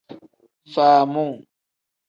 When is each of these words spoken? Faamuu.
Faamuu. 0.73 1.35